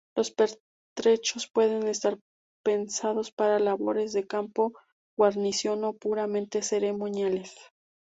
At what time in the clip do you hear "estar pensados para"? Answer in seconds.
1.87-3.59